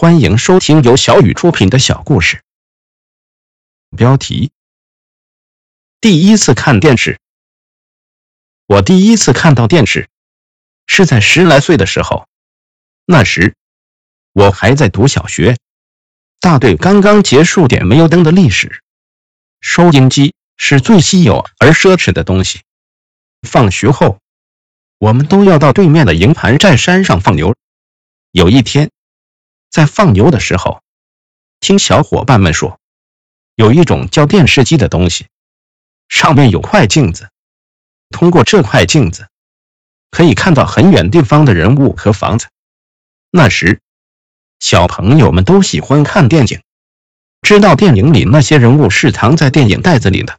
[0.00, 2.40] 欢迎收听由小雨出品的小故事。
[3.96, 4.52] 标题：
[6.00, 7.18] 第一次看电视。
[8.66, 10.08] 我第一次看到电视
[10.86, 12.28] 是在十来岁的时候，
[13.06, 13.56] 那时
[14.32, 15.56] 我还在读小学，
[16.38, 18.84] 大队刚刚结束点煤油灯的历史，
[19.60, 22.60] 收音机是最稀有而奢侈的东西。
[23.42, 24.20] 放学后，
[24.98, 27.56] 我们都要到对面的营盘寨山上放牛。
[28.30, 28.92] 有一天。
[29.70, 30.82] 在放牛的时候，
[31.60, 32.78] 听小伙伴们说，
[33.54, 35.26] 有一种叫电视机的东西，
[36.08, 37.30] 上面有块镜子，
[38.10, 39.28] 通过这块镜子，
[40.10, 42.48] 可以看到很远地方的人物和房子。
[43.30, 43.80] 那时，
[44.58, 46.62] 小朋友们都喜欢看电影，
[47.42, 50.38] 知道电影里那些人物是藏在电影袋子里的。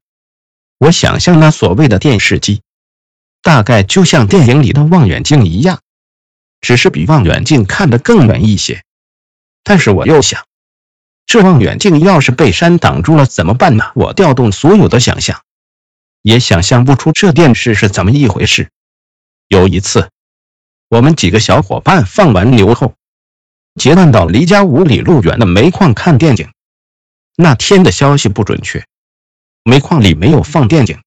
[0.79, 2.63] 我想象那所谓的电视机，
[3.43, 5.81] 大概就像电影里的望远镜一样，
[6.61, 8.83] 只是比望远镜看得更远一些。
[9.69, 10.47] 但是我又想，
[11.27, 13.91] 这望远镜要是被山挡住了怎么办呢？
[13.93, 15.43] 我调动所有的想象，
[16.23, 18.71] 也想象不出这电视是怎么一回事。
[19.47, 20.09] 有一次，
[20.89, 22.95] 我们几个小伙伴放完牛后，
[23.75, 26.49] 结伴到离家五里路远的煤矿看电影。
[27.35, 28.87] 那天的消息不准确，
[29.61, 30.99] 煤矿里没有放电影，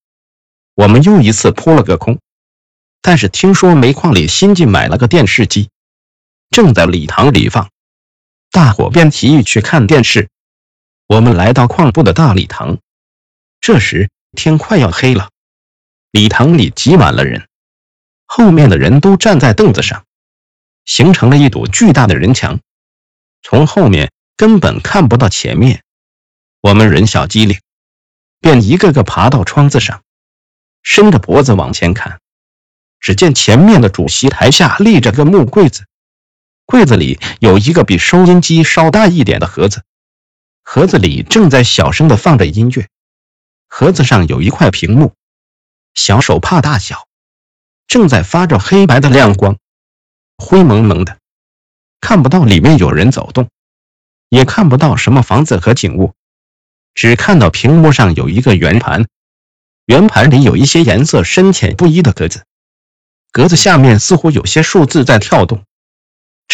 [0.76, 2.20] 我们又一次扑了个空。
[3.00, 5.68] 但是听说煤矿里新进买了个电视机，
[6.50, 7.71] 正在礼堂里放。
[8.52, 10.28] 大伙便提议去看电视。
[11.06, 12.76] 我们来到矿部的大礼堂，
[13.62, 15.30] 这时天快要黑了，
[16.10, 17.48] 礼堂里挤满了人，
[18.26, 20.04] 后面的人都站在凳子上，
[20.84, 22.60] 形成了一堵巨大的人墙，
[23.40, 25.82] 从后面根本看不到前面。
[26.60, 27.58] 我们人小机灵，
[28.38, 30.02] 便一个个爬到窗子上，
[30.82, 32.20] 伸着脖子往前看。
[33.00, 35.86] 只见前面的主席台下立着个木柜子。
[36.72, 39.82] 柜子里有一个比收音机稍大一点的盒子，
[40.62, 42.88] 盒子里正在小声的放着音乐。
[43.68, 45.12] 盒子上有一块屏幕，
[45.92, 47.06] 小手帕大小，
[47.86, 49.58] 正在发着黑白的亮光，
[50.38, 51.18] 灰蒙蒙的，
[52.00, 53.50] 看不到里面有人走动，
[54.30, 56.14] 也看不到什么房子和景物，
[56.94, 59.08] 只看到屏幕上有一个圆盘，
[59.84, 62.46] 圆盘里有一些颜色深浅不一的格子，
[63.30, 65.64] 格子下面似乎有些数字在跳动。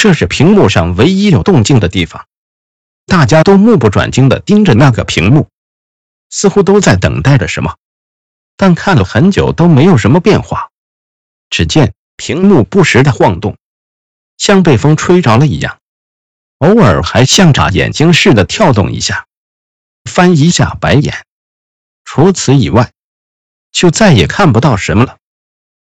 [0.01, 2.29] 这是屏幕上唯一有动静的地方，
[3.05, 5.49] 大家都目不转睛地盯着那个屏幕，
[6.31, 7.79] 似乎都在等待着什么，
[8.57, 10.71] 但看了很久都没有什么变化。
[11.51, 13.57] 只见屏幕不时地晃动，
[14.37, 15.81] 像被风吹着了一样，
[16.59, 19.27] 偶尔还像眨眼睛似的跳动一下，
[20.05, 21.27] 翻一下白眼。
[22.05, 22.93] 除此以外，
[23.73, 25.19] 就再也看不到什么了，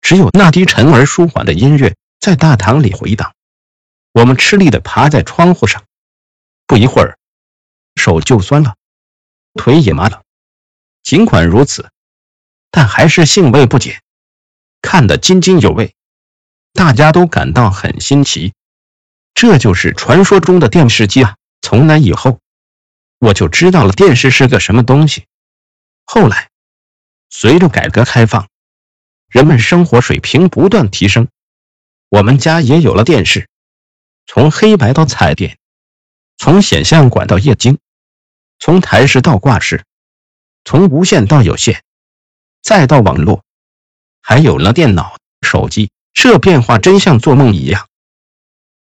[0.01, 3.35] 只有那低沉而舒缓的音乐在大堂里回荡。
[4.13, 5.85] 我们吃力地爬在窗户上，
[6.67, 7.19] 不一会儿，
[7.97, 8.77] 手就酸了，
[9.55, 10.23] 腿也麻了。
[11.03, 11.91] 尽管如此，
[12.71, 14.03] 但还是兴味不减，
[14.81, 15.95] 看得津津有味。
[16.73, 18.55] 大家都感到很新奇，
[19.35, 21.37] 这就是传说中的电视机啊！
[21.61, 22.41] 从那以后，
[23.19, 25.27] 我就知道了电视是个什么东西。
[26.05, 26.51] 后来，
[27.29, 28.49] 随着改革开放，
[29.29, 31.29] 人们生活水平不断提升，
[32.09, 33.49] 我们家也有了电视。
[34.27, 35.59] 从黑白到彩电，
[36.39, 37.79] 从显像管到液晶，
[38.59, 39.85] 从台式到挂式，
[40.65, 41.83] 从无线到有线，
[42.63, 43.43] 再到网络，
[44.23, 47.90] 还有了电脑、手机，这变化真像做梦一样。